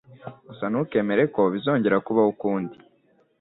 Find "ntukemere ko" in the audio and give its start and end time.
0.69-1.41